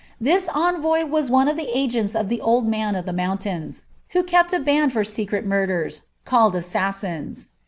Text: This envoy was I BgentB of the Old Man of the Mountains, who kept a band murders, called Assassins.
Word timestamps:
This 0.19 0.49
envoy 0.49 1.05
was 1.05 1.29
I 1.29 1.53
BgentB 1.53 2.15
of 2.19 2.27
the 2.27 2.41
Old 2.41 2.65
Man 2.67 2.95
of 2.95 3.05
the 3.05 3.13
Mountains, 3.13 3.83
who 4.13 4.23
kept 4.23 4.51
a 4.51 4.59
band 4.59 4.95
murders, 4.95 6.07
called 6.25 6.55
Assassins. 6.55 7.49